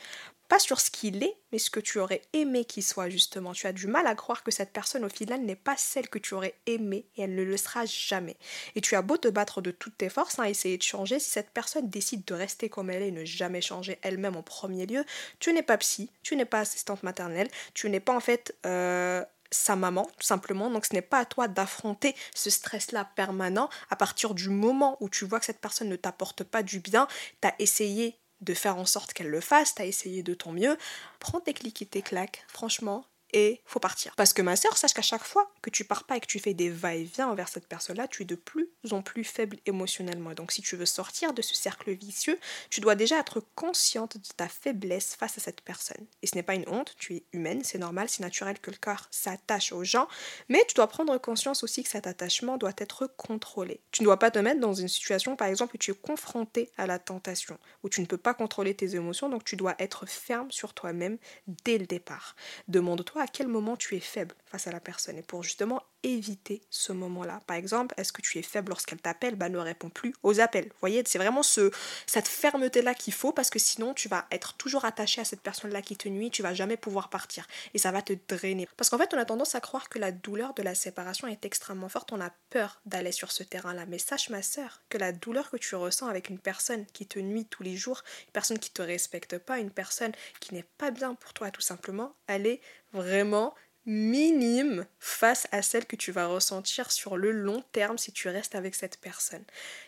pas 0.47 0.59
sur 0.59 0.79
ce 0.79 0.91
qu'il 0.91 1.23
est, 1.23 1.35
mais 1.51 1.57
ce 1.57 1.69
que 1.69 1.79
tu 1.79 1.99
aurais 1.99 2.21
aimé 2.33 2.65
qu'il 2.65 2.83
soit 2.83 3.09
justement. 3.09 3.53
Tu 3.53 3.67
as 3.67 3.73
du 3.73 3.87
mal 3.87 4.07
à 4.07 4.15
croire 4.15 4.43
que 4.43 4.51
cette 4.51 4.71
personne 4.71 5.05
au 5.05 5.09
final 5.09 5.41
n'est 5.41 5.55
pas 5.55 5.75
celle 5.77 6.09
que 6.09 6.19
tu 6.19 6.33
aurais 6.33 6.55
aimée 6.65 7.05
et 7.15 7.23
elle 7.23 7.35
ne 7.35 7.43
le 7.43 7.57
sera 7.57 7.85
jamais. 7.85 8.37
Et 8.75 8.81
tu 8.81 8.95
as 8.95 9.01
beau 9.01 9.17
te 9.17 9.27
battre 9.27 9.61
de 9.61 9.71
toutes 9.71 9.97
tes 9.97 10.09
forces, 10.09 10.39
hein, 10.39 10.43
essayer 10.43 10.77
de 10.77 10.83
changer, 10.83 11.19
si 11.19 11.29
cette 11.29 11.51
personne 11.51 11.89
décide 11.89 12.25
de 12.25 12.33
rester 12.33 12.69
comme 12.69 12.89
elle 12.89 13.03
est 13.03 13.07
et 13.09 13.11
ne 13.11 13.25
jamais 13.25 13.61
changer 13.61 13.99
elle-même 14.01 14.35
en 14.35 14.43
premier 14.43 14.85
lieu, 14.85 15.03
tu 15.39 15.53
n'es 15.53 15.63
pas 15.63 15.77
psy, 15.77 16.09
tu 16.23 16.35
n'es 16.35 16.45
pas 16.45 16.59
assistante 16.59 17.03
maternelle, 17.03 17.49
tu 17.73 17.89
n'es 17.89 17.99
pas 17.99 18.15
en 18.15 18.21
fait... 18.21 18.55
Euh, 18.65 19.23
sa 19.51 19.75
maman, 19.75 20.03
tout 20.17 20.25
simplement. 20.25 20.69
Donc 20.69 20.85
ce 20.85 20.93
n'est 20.93 21.01
pas 21.01 21.19
à 21.19 21.25
toi 21.25 21.47
d'affronter 21.47 22.15
ce 22.33 22.49
stress-là 22.49 23.09
permanent 23.15 23.69
à 23.89 23.95
partir 23.95 24.33
du 24.33 24.49
moment 24.49 24.97
où 24.99 25.09
tu 25.09 25.25
vois 25.25 25.39
que 25.39 25.45
cette 25.45 25.61
personne 25.61 25.89
ne 25.89 25.95
t'apporte 25.95 26.43
pas 26.43 26.63
du 26.63 26.79
bien, 26.79 27.07
tu 27.41 27.47
essayé 27.59 28.19
de 28.41 28.53
faire 28.53 28.77
en 28.77 28.85
sorte 28.85 29.13
qu'elle 29.13 29.29
le 29.29 29.41
fasse, 29.41 29.75
t'as 29.75 29.85
essayé 29.85 30.23
de 30.23 30.33
ton 30.33 30.51
mieux, 30.51 30.77
prends 31.19 31.39
tes 31.39 31.53
clics 31.53 31.81
et 31.81 31.85
tes 31.85 32.01
claques, 32.01 32.43
franchement, 32.47 33.05
et 33.33 33.61
faut 33.65 33.79
partir. 33.79 34.13
Parce 34.15 34.33
que 34.33 34.41
ma 34.41 34.55
sœur, 34.55 34.77
sache 34.77 34.93
qu'à 34.93 35.01
chaque 35.01 35.23
fois 35.23 35.51
que 35.61 35.69
tu 35.69 35.83
pars 35.83 36.05
pas 36.05 36.17
et 36.17 36.19
que 36.19 36.27
tu 36.27 36.39
fais 36.39 36.53
des 36.53 36.69
va-et-vient 36.69 37.27
envers 37.27 37.47
cette 37.47 37.67
personne-là, 37.67 38.07
tu 38.07 38.23
es 38.23 38.25
de 38.25 38.35
plus 38.35 38.69
en 38.91 39.01
plus 39.01 39.23
faible 39.23 39.57
émotionnellement. 39.65 40.33
Donc 40.33 40.51
si 40.51 40.61
tu 40.61 40.75
veux 40.75 40.85
sortir 40.85 41.33
de 41.33 41.41
ce 41.41 41.55
cercle 41.55 41.91
vicieux, 41.91 42.39
tu 42.69 42.81
dois 42.81 42.95
déjà 42.95 43.19
être 43.19 43.41
consciente 43.55 44.17
de 44.17 44.27
ta 44.35 44.47
faiblesse 44.47 45.15
face 45.15 45.37
à 45.37 45.41
cette 45.41 45.61
personne. 45.61 46.05
Et 46.21 46.27
ce 46.27 46.35
n'est 46.35 46.43
pas 46.43 46.55
une 46.55 46.67
honte, 46.69 46.95
tu 46.97 47.15
es 47.15 47.23
humaine, 47.33 47.63
c'est 47.63 47.77
normal, 47.77 48.09
c'est 48.09 48.23
naturel 48.23 48.59
que 48.59 48.71
le 48.71 48.77
corps 48.77 49.07
s'attache 49.11 49.71
aux 49.71 49.83
gens, 49.83 50.07
mais 50.49 50.63
tu 50.67 50.75
dois 50.75 50.87
prendre 50.87 51.17
conscience 51.17 51.63
aussi 51.63 51.83
que 51.83 51.89
cet 51.89 52.07
attachement 52.07 52.57
doit 52.57 52.73
être 52.77 53.07
contrôlé. 53.17 53.81
Tu 53.91 54.01
ne 54.01 54.05
dois 54.05 54.19
pas 54.19 54.31
te 54.31 54.39
mettre 54.39 54.59
dans 54.59 54.73
une 54.73 54.87
situation, 54.87 55.35
par 55.35 55.47
exemple, 55.47 55.75
où 55.75 55.77
tu 55.77 55.91
es 55.91 55.95
confronté 55.95 56.69
à 56.77 56.87
la 56.87 56.99
tentation, 56.99 57.57
où 57.83 57.89
tu 57.89 58.01
ne 58.01 58.05
peux 58.05 58.17
pas 58.17 58.33
contrôler 58.33 58.73
tes 58.75 58.95
émotions, 58.95 59.29
donc 59.29 59.43
tu 59.43 59.55
dois 59.55 59.75
être 59.79 60.05
ferme 60.07 60.51
sur 60.51 60.73
toi-même 60.73 61.17
dès 61.47 61.77
le 61.77 61.85
départ. 61.85 62.35
Demande-toi 62.67 63.14
à 63.21 63.27
quel 63.27 63.47
moment 63.47 63.77
tu 63.77 63.95
es 63.95 63.99
faible 63.99 64.35
face 64.45 64.67
à 64.67 64.71
la 64.71 64.79
personne 64.79 65.17
et 65.17 65.21
pour 65.21 65.43
justement 65.43 65.81
éviter 66.03 66.61
ce 66.69 66.91
moment-là. 66.93 67.41
Par 67.47 67.57
exemple, 67.57 67.95
est-ce 67.97 68.13
que 68.13 68.21
tu 68.21 68.37
es 68.37 68.43
faible 68.43 68.69
lorsqu'elle 68.69 68.99
t'appelle? 68.99 69.35
Bah 69.35 69.49
ne 69.49 69.57
réponds 69.57 69.89
plus 69.89 70.13
aux 70.23 70.39
appels. 70.39 70.65
Vous 70.65 70.79
voyez, 70.79 71.03
c'est 71.05 71.17
vraiment 71.17 71.43
ce, 71.43 71.71
cette 72.05 72.27
fermeté-là 72.27 72.93
qu'il 72.93 73.13
faut 73.13 73.31
parce 73.31 73.49
que 73.49 73.59
sinon 73.59 73.93
tu 73.93 74.07
vas 74.07 74.25
être 74.31 74.53
toujours 74.53 74.85
attaché 74.85 75.21
à 75.21 75.25
cette 75.25 75.41
personne-là 75.41 75.81
qui 75.81 75.97
te 75.97 76.07
nuit, 76.07 76.29
tu 76.29 76.43
vas 76.43 76.53
jamais 76.53 76.77
pouvoir 76.77 77.09
partir 77.09 77.47
et 77.73 77.79
ça 77.79 77.91
va 77.91 78.01
te 78.01 78.13
drainer. 78.27 78.67
Parce 78.77 78.89
qu'en 78.89 78.97
fait, 78.97 79.13
on 79.13 79.17
a 79.17 79.25
tendance 79.25 79.55
à 79.55 79.61
croire 79.61 79.89
que 79.89 79.97
la 79.97 80.11
douleur 80.11 80.53
de 80.53 80.61
la 80.61 80.75
séparation 80.75 81.27
est 81.27 81.43
extrêmement 81.43 81.89
forte, 81.89 82.11
on 82.11 82.21
a 82.21 82.31
peur 82.49 82.81
d'aller 82.85 83.11
sur 83.11 83.31
ce 83.31 83.43
terrain-là. 83.43 83.85
Mais 83.87 83.97
sache 83.97 84.29
ma 84.29 84.43
sœur 84.43 84.81
que 84.89 84.97
la 84.97 85.11
douleur 85.11 85.49
que 85.49 85.57
tu 85.57 85.75
ressens 85.75 86.07
avec 86.07 86.29
une 86.29 86.39
personne 86.39 86.85
qui 86.93 87.07
te 87.07 87.19
nuit 87.19 87.45
tous 87.45 87.63
les 87.63 87.75
jours, 87.75 88.03
une 88.27 88.31
personne 88.31 88.59
qui 88.59 88.71
te 88.71 88.81
respecte 88.81 89.37
pas, 89.39 89.59
une 89.59 89.71
personne 89.71 90.11
qui 90.39 90.53
n'est 90.53 90.65
pas 90.77 90.91
bien 90.91 91.15
pour 91.15 91.33
toi 91.33 91.49
tout 91.49 91.61
simplement, 91.61 92.15
elle 92.27 92.45
est 92.45 92.61
vraiment 92.95 93.53
minime 93.85 94.87
face 94.99 95.47
à 95.51 95.61
celle 95.61 95.85
que 95.85 95.95
tu 95.95 96.11
vas 96.11 96.25
ressentir 96.25 96.91
sur 96.91 97.17
le 97.17 97.31
long 97.31 97.63
terme 97.71 97.99
si 97.99 98.11
tu 98.11 98.29
restes 98.29 98.55
avec 98.55 98.73
cette 98.73 98.97
personne. 98.97 99.43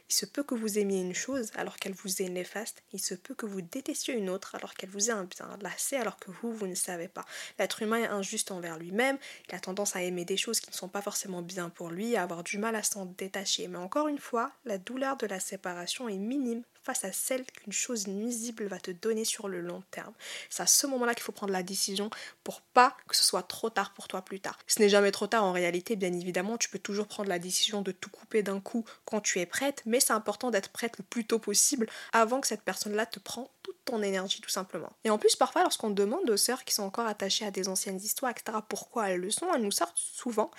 Il 0.10 0.14
se 0.14 0.26
peut 0.26 0.44
que 0.44 0.54
vous 0.54 0.78
aimiez 0.78 1.02
une 1.02 1.16
chose 1.16 1.52
alors 1.56 1.78
qu'elle 1.78 1.94
vous 1.94 2.22
est 2.22 2.30
néfaste, 2.30 2.84
il 2.94 3.00
se 3.00 3.16
peut 3.16 3.34
que 3.34 3.48
vous 3.48 3.62
détestiez 3.62 4.14
une 4.14 4.30
autre 4.30 4.54
alors 4.54 4.76
qu'elle 4.76 4.92
vous 4.92 5.10
est 5.10 5.14
un 5.14 5.24
bien 5.24 5.58
lassé 5.62 5.96
alors 5.96 6.20
que 6.20 6.30
vous, 6.30 6.54
vous 6.54 6.68
ne 6.68 6.76
savez 6.76 7.08
pas. 7.08 7.26
L'être 7.58 7.82
humain 7.82 8.04
est 8.04 8.08
injuste 8.08 8.52
envers 8.52 8.78
lui-même, 8.78 9.18
il 9.50 9.56
a 9.56 9.60
tendance 9.60 9.96
à 9.96 10.04
aimer 10.04 10.26
des 10.26 10.38
choses 10.38 10.60
qui 10.60 10.70
ne 10.70 10.76
sont 10.76 10.90
pas 10.90 11.02
forcément 11.02 11.42
bien 11.42 11.70
pour 11.70 11.90
lui, 11.90 12.16
à 12.16 12.24
avoir 12.24 12.44
du 12.44 12.60
mal 12.60 12.76
à 12.76 12.84
s'en 12.84 13.06
détacher. 13.06 13.68
Mais 13.68 13.80
encore 13.80 14.08
une 14.08 14.20
fois, 14.20 14.52
la 14.66 14.78
douleur 14.78 15.18
de 15.18 15.26
la 15.26 15.40
séparation 15.40 16.08
est 16.08 16.18
minime 16.18 16.64
face 16.88 17.04
à 17.04 17.12
celle 17.12 17.46
qu'une 17.46 17.74
chose 17.74 18.08
nuisible 18.08 18.66
va 18.68 18.80
te 18.80 18.92
donner 18.92 19.26
sur 19.26 19.50
le 19.50 19.60
long 19.60 19.84
terme. 19.92 20.14
C'est 20.50 20.64
à 20.64 20.68
ce 20.68 20.88
moment-là 20.88 21.14
qu'il 21.14 21.24
faut 21.24 21.34
prendre 21.34 21.52
la 21.52 21.64
décision 21.64 22.10
pour 22.46 22.62
pas 22.62 22.96
que 23.10 23.16
ce 23.16 23.26
soit 23.26 23.44
trop 23.44 23.70
tard 23.70 23.94
pour 23.94 24.08
toi 24.08 24.22
plus 24.22 24.40
tard. 24.40 24.58
Ce 24.68 24.80
n'est 24.80 24.88
jamais 24.88 25.12
trop 25.12 25.28
tard 25.28 25.44
en 25.44 25.52
réalité, 25.52 25.98
bien 25.98 26.14
évidemment, 26.14 26.58
tu 26.58 26.70
peux 26.70 26.80
toujours 26.80 27.08
prendre 27.08 27.28
la 27.28 27.40
décision 27.40 27.82
de 27.82 27.92
tout 27.92 28.10
couper 28.10 28.42
d'un 28.42 28.62
coup 28.62 28.86
quand 29.04 29.20
tu 29.20 29.40
es 29.40 29.46
prête, 29.46 29.84
mais 29.86 30.00
c'est 30.00 30.14
important 30.14 30.50
d'être 30.50 30.70
prête 30.70 30.98
le 30.98 31.04
plus 31.04 31.26
tôt 31.26 31.40
possible 31.40 31.88
avant 32.14 32.40
que 32.40 32.48
cette 32.48 32.62
personne-là 32.62 33.06
te 33.06 33.18
toute 33.18 33.50
ton 33.88 34.02
énergie 34.02 34.42
tout 34.42 34.50
simplement. 34.50 34.92
Et 35.04 35.10
en 35.10 35.18
plus, 35.18 35.36
parfois, 35.36 35.64
lorsqu'on 35.64 35.90
demande 35.90 36.30
aux 36.30 36.38
sœurs 36.38 36.64
qui 36.64 36.74
sont 36.74 36.84
encore 36.84 37.08
attachées 37.08 37.46
à 37.46 37.52
des 37.52 37.68
anciennes 37.68 37.98
histoires, 37.98 38.32
etc., 38.32 38.60
pourquoi 38.68 39.10
elles 39.10 39.20
le 39.20 39.32
sont, 39.32 39.48
elles 39.54 39.62
nous 39.62 39.72
sortent 39.72 39.98
souvent 39.98 40.52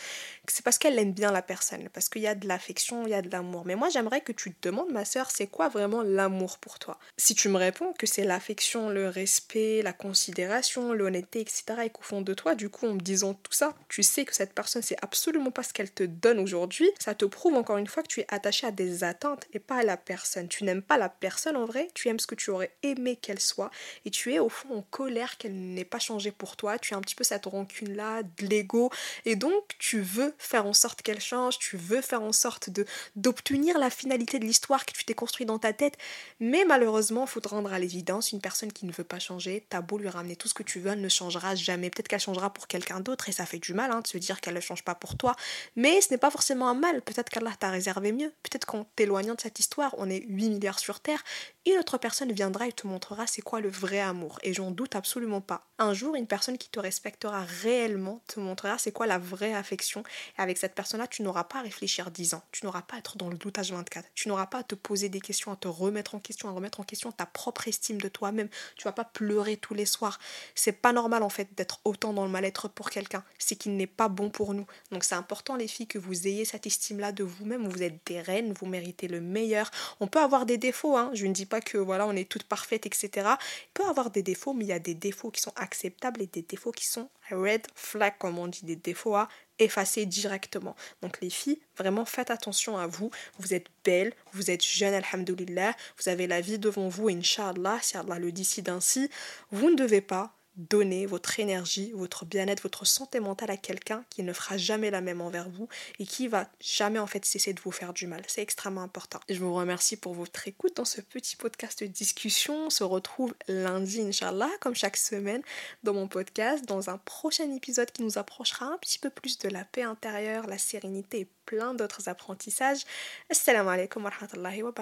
que 0.46 0.52
c'est 0.52 0.64
parce 0.64 0.78
qu'elles 0.78 0.98
aiment 0.98 1.12
bien 1.12 1.30
la 1.30 1.42
personne, 1.42 1.88
parce 1.92 2.08
qu'il 2.08 2.22
y 2.22 2.26
a 2.26 2.34
de 2.34 2.48
l'affection, 2.48 3.06
il 3.06 3.10
y 3.10 3.14
a 3.14 3.22
de 3.22 3.30
l'amour. 3.30 3.64
Mais 3.66 3.76
moi, 3.76 3.88
j'aimerais 3.90 4.22
que 4.22 4.32
tu 4.32 4.52
te 4.52 4.68
demandes, 4.68 4.90
ma 4.90 5.04
sœur, 5.04 5.30
c'est 5.30 5.46
quoi 5.46 5.68
vraiment 5.68 6.02
l'amour 6.02 6.58
pour 6.58 6.78
toi? 6.78 6.98
Si 7.16 7.34
tu 7.34 7.48
me 7.48 7.56
réponds 7.58 7.92
que 7.92 8.06
c'est 8.06 8.24
l'affection, 8.24 8.88
le 8.88 9.08
respect, 9.08 9.82
la 9.82 9.92
considération, 9.92 10.92
l'honnêteté, 10.92 11.40
etc., 11.40 11.64
et 11.84 11.90
qu'au 11.90 12.02
fond 12.02 12.22
de 12.22 12.34
toi, 12.34 12.54
du 12.54 12.70
coup, 12.70 12.86
en 12.86 12.94
me 12.94 13.00
disant 13.00 13.34
tout 13.34 13.52
ça, 13.52 13.74
tu 13.88 14.02
sais 14.02 14.24
que 14.24 14.34
cette 14.34 14.54
personne, 14.54 14.82
c'est 14.82 15.02
absolument 15.02 15.50
pas 15.50 15.62
ce 15.62 15.72
qu'elle 15.72 15.92
te 15.92 16.04
donne 16.04 16.38
aujourd'hui, 16.38 16.90
ça 16.98 17.14
te 17.14 17.24
prouve 17.24 17.54
encore 17.54 17.76
une 17.76 17.86
fois 17.86 18.02
que 18.02 18.08
tu 18.08 18.20
es 18.20 18.26
attaché 18.28 18.66
à 18.66 18.70
des 18.70 19.04
attentes 19.04 19.44
et 19.52 19.58
pas 19.58 19.76
à 19.76 19.82
la 19.82 19.96
personne. 19.96 20.48
Tu 20.48 20.64
n'aimes 20.64 20.82
pas 20.82 20.98
la 20.98 21.08
personne 21.08 21.56
en 21.56 21.64
vrai, 21.64 21.88
tu 21.94 22.08
aimes 22.08 22.18
ce 22.18 22.26
que 22.26 22.34
tu 22.34 22.50
aurais 22.50 22.74
aimé 22.82 23.17
qu'elle 23.20 23.40
soit, 23.40 23.70
et 24.04 24.10
tu 24.10 24.32
es 24.32 24.38
au 24.38 24.48
fond 24.48 24.76
en 24.76 24.82
colère 24.82 25.38
qu'elle 25.38 25.54
n'ait 25.54 25.84
pas 25.84 25.98
changé 25.98 26.30
pour 26.30 26.56
toi, 26.56 26.78
tu 26.78 26.94
as 26.94 26.96
un 26.96 27.00
petit 27.00 27.14
peu 27.14 27.24
cette 27.24 27.46
rancune-là, 27.46 28.22
de 28.22 28.46
l'ego, 28.46 28.90
et 29.24 29.36
donc 29.36 29.76
tu 29.78 30.00
veux 30.00 30.34
faire 30.38 30.66
en 30.66 30.72
sorte 30.72 31.02
qu'elle 31.02 31.20
change, 31.20 31.58
tu 31.58 31.76
veux 31.76 32.00
faire 32.00 32.22
en 32.22 32.32
sorte 32.32 32.70
d'obtenir 33.16 33.78
la 33.78 33.90
finalité 33.90 34.38
de 34.38 34.44
l'histoire 34.44 34.86
que 34.86 34.92
tu 34.92 35.04
t'es 35.04 35.14
construit 35.14 35.46
dans 35.46 35.58
ta 35.58 35.72
tête, 35.72 35.96
mais 36.40 36.64
malheureusement, 36.64 37.26
faut 37.26 37.40
te 37.40 37.48
rendre 37.48 37.72
à 37.72 37.78
l'évidence, 37.78 38.32
une 38.32 38.40
personne 38.40 38.72
qui 38.72 38.86
ne 38.86 38.92
veut 38.92 39.04
pas 39.04 39.18
changer, 39.18 39.64
t'as 39.68 39.80
beau 39.80 39.98
lui 39.98 40.08
ramener 40.08 40.36
tout 40.36 40.48
ce 40.48 40.54
que 40.54 40.62
tu 40.62 40.80
veux, 40.80 40.92
elle 40.92 41.00
ne 41.00 41.08
changera 41.08 41.54
jamais. 41.54 41.90
Peut-être 41.90 42.08
qu'elle 42.08 42.20
changera 42.20 42.52
pour 42.52 42.66
quelqu'un 42.66 43.00
d'autre, 43.00 43.28
et 43.28 43.32
ça 43.32 43.46
fait 43.46 43.58
du 43.58 43.74
mal 43.74 43.90
hein, 43.90 44.00
de 44.00 44.06
se 44.06 44.18
dire 44.18 44.40
qu'elle 44.40 44.54
ne 44.54 44.60
change 44.60 44.84
pas 44.84 44.94
pour 44.94 45.16
toi, 45.16 45.34
mais 45.76 46.00
ce 46.00 46.10
n'est 46.10 46.18
pas 46.18 46.30
forcément 46.30 46.68
un 46.68 46.74
mal, 46.74 47.02
peut-être 47.02 47.30
qu'Allah 47.30 47.54
t'a 47.58 47.70
réservé 47.70 48.12
mieux, 48.12 48.32
peut-être 48.42 48.66
qu'en 48.66 48.84
t'éloignant 48.96 49.34
de 49.34 49.40
cette 49.40 49.58
histoire, 49.58 49.94
on 49.98 50.08
est 50.08 50.24
8 50.28 50.50
milliards 50.50 50.78
sur 50.78 51.00
Terre, 51.00 51.22
une 51.66 51.78
autre 51.78 51.98
personne 51.98 52.32
viendra 52.32 52.66
et 52.66 52.72
te 52.72 52.86
montrera 52.86 53.07
c'est 53.26 53.42
quoi 53.42 53.60
le 53.60 53.68
vrai 53.68 54.00
amour. 54.00 54.38
Et 54.42 54.52
j'en 54.52 54.70
doute 54.70 54.94
absolument 54.94 55.40
pas. 55.40 55.66
Un 55.78 55.94
jour, 55.94 56.14
une 56.14 56.26
personne 56.26 56.58
qui 56.58 56.68
te 56.68 56.80
respectera 56.80 57.44
réellement 57.62 58.20
te 58.26 58.40
montrera 58.40 58.78
c'est 58.78 58.92
quoi 58.92 59.06
la 59.06 59.18
vraie 59.18 59.54
affection. 59.54 60.02
Et 60.38 60.42
avec 60.42 60.58
cette 60.58 60.74
personne-là, 60.74 61.06
tu 61.06 61.22
n'auras 61.22 61.44
pas 61.44 61.58
à 61.58 61.62
réfléchir 61.62 62.10
10 62.10 62.34
ans. 62.34 62.42
Tu 62.52 62.64
n'auras 62.64 62.82
pas 62.82 62.96
à 62.96 62.98
être 62.98 63.16
dans 63.16 63.28
le 63.28 63.36
doutage 63.36 63.72
24. 63.72 64.08
Tu 64.14 64.28
n'auras 64.28 64.46
pas 64.46 64.58
à 64.58 64.62
te 64.62 64.74
poser 64.74 65.08
des 65.08 65.20
questions, 65.20 65.52
à 65.52 65.56
te 65.56 65.68
remettre 65.68 66.14
en 66.14 66.20
question, 66.20 66.48
à 66.48 66.52
remettre 66.52 66.80
en 66.80 66.84
question 66.84 67.12
ta 67.12 67.26
propre 67.26 67.68
estime 67.68 68.00
de 68.00 68.08
toi-même. 68.08 68.48
Tu 68.76 68.84
vas 68.84 68.92
pas 68.92 69.04
pleurer 69.04 69.56
tous 69.56 69.74
les 69.74 69.86
soirs. 69.86 70.18
C'est 70.54 70.72
pas 70.72 70.92
normal 70.92 71.22
en 71.22 71.28
fait 71.28 71.48
d'être 71.56 71.80
autant 71.84 72.12
dans 72.12 72.24
le 72.24 72.30
mal-être 72.30 72.68
pour 72.68 72.90
quelqu'un. 72.90 73.24
C'est 73.38 73.56
qu'il 73.56 73.76
n'est 73.76 73.86
pas 73.86 74.08
bon 74.08 74.30
pour 74.30 74.54
nous. 74.54 74.66
Donc 74.90 75.04
c'est 75.04 75.14
important 75.14 75.56
les 75.56 75.68
filles 75.68 75.86
que 75.86 75.98
vous 75.98 76.26
ayez 76.26 76.44
cette 76.44 76.66
estime-là 76.66 77.12
de 77.12 77.24
vous-même. 77.24 77.68
Vous 77.68 77.82
êtes 77.82 78.00
des 78.06 78.20
reines, 78.20 78.52
vous 78.52 78.66
méritez 78.66 79.08
le 79.08 79.20
meilleur. 79.20 79.70
On 80.00 80.06
peut 80.06 80.20
avoir 80.20 80.46
des 80.46 80.58
défauts, 80.58 80.96
hein. 80.96 81.10
je 81.14 81.26
ne 81.26 81.32
dis 81.32 81.46
pas 81.46 81.60
que 81.60 81.78
voilà, 81.78 82.06
on 82.06 82.12
est 82.12 82.28
toute 82.28 82.44
parfaite, 82.44 82.86
etc. 82.86 82.97
Il 83.02 83.36
peut 83.74 83.84
avoir 83.84 84.10
des 84.10 84.22
défauts, 84.22 84.52
mais 84.52 84.64
il 84.64 84.68
y 84.68 84.72
a 84.72 84.78
des 84.78 84.94
défauts 84.94 85.30
qui 85.30 85.40
sont 85.40 85.52
acceptables 85.56 86.22
et 86.22 86.26
des 86.26 86.42
défauts 86.42 86.72
qui 86.72 86.86
sont 86.86 87.08
red 87.30 87.66
flag, 87.74 88.14
comme 88.18 88.38
on 88.38 88.46
dit, 88.48 88.64
des 88.64 88.76
défauts 88.76 89.14
à 89.14 89.28
effacer 89.58 90.06
directement. 90.06 90.76
Donc 91.02 91.20
les 91.20 91.30
filles, 91.30 91.60
vraiment 91.76 92.04
faites 92.04 92.30
attention 92.30 92.78
à 92.78 92.86
vous. 92.86 93.10
Vous 93.38 93.54
êtes 93.54 93.66
belle, 93.84 94.14
vous 94.32 94.50
êtes 94.50 94.64
jeune, 94.64 94.94
alhamdoulilah, 94.94 95.74
vous 95.98 96.08
avez 96.08 96.26
la 96.26 96.40
vie 96.40 96.58
devant 96.58 96.88
vous, 96.88 97.08
inshallah, 97.08 97.78
si 97.82 97.96
Allah 97.96 98.18
le 98.18 98.32
décide 98.32 98.68
ainsi. 98.68 99.10
Vous 99.50 99.70
ne 99.70 99.76
devez 99.76 100.00
pas 100.00 100.37
donner 100.58 101.06
votre 101.06 101.38
énergie, 101.40 101.92
votre 101.94 102.24
bien-être, 102.24 102.62
votre 102.62 102.84
santé 102.84 103.20
mentale 103.20 103.50
à 103.50 103.56
quelqu'un 103.56 104.04
qui 104.10 104.22
ne 104.22 104.32
fera 104.32 104.56
jamais 104.56 104.90
la 104.90 105.00
même 105.00 105.20
envers 105.20 105.48
vous 105.48 105.68
et 105.98 106.06
qui 106.06 106.28
va 106.28 106.48
jamais 106.60 106.98
en 106.98 107.06
fait 107.06 107.24
cesser 107.24 107.52
de 107.52 107.60
vous 107.60 107.70
faire 107.70 107.92
du 107.92 108.06
mal. 108.06 108.22
C'est 108.26 108.42
extrêmement 108.42 108.82
important. 108.82 109.20
Je 109.28 109.38
vous 109.38 109.54
remercie 109.54 109.96
pour 109.96 110.14
votre 110.14 110.46
écoute 110.48 110.76
dans 110.76 110.84
ce 110.84 111.00
petit 111.00 111.36
podcast 111.36 111.82
de 111.82 111.86
discussion. 111.86 112.66
On 112.66 112.70
se 112.70 112.84
retrouve 112.84 113.34
lundi, 113.46 114.02
Inch'Allah, 114.02 114.50
comme 114.60 114.74
chaque 114.74 114.96
semaine, 114.96 115.42
dans 115.84 115.94
mon 115.94 116.08
podcast, 116.08 116.64
dans 116.66 116.90
un 116.90 116.98
prochain 116.98 117.50
épisode 117.54 117.90
qui 117.92 118.02
nous 118.02 118.18
approchera 118.18 118.66
un 118.66 118.78
petit 118.78 118.98
peu 118.98 119.10
plus 119.10 119.38
de 119.38 119.48
la 119.48 119.64
paix 119.64 119.84
intérieure, 119.84 120.46
la 120.48 120.58
sérénité 120.58 121.20
et 121.20 121.28
plein 121.46 121.72
d'autres 121.74 122.08
apprentissages. 122.08 122.84
Assalamu 123.30 123.70
alaikum 123.70 124.04
wa 124.04 124.10
rahmatullahi 124.10 124.62
wa. 124.62 124.72